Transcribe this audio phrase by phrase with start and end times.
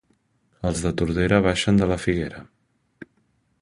[0.69, 2.43] Els de Tordera baixen de la figuera